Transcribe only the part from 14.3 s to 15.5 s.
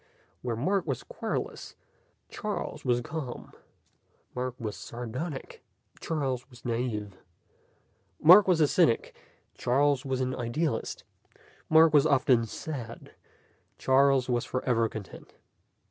forever content.